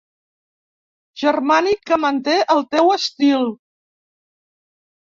Germànic 1.25 1.85
que 1.93 2.01
manté 2.05 2.41
el 2.57 2.65
teu 2.75 2.93
estil. 2.99 3.49